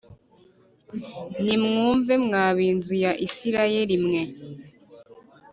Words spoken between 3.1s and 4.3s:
Isirayeli mwe